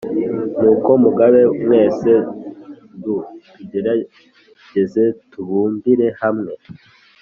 [0.61, 3.15] nuko mugabe mwese!du
[3.55, 6.53] tugerezetubumbire hamwe